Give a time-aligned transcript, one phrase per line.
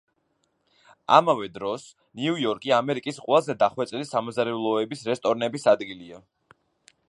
[1.17, 1.83] ამავე დროს,
[2.21, 6.23] ნიუ-იორკი ამერიკის ყველაზე დახვეწილი სამზარეულოების რესტორნების ადგილია.